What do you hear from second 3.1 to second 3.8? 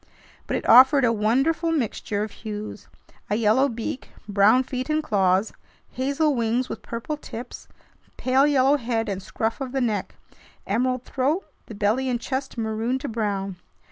a yellow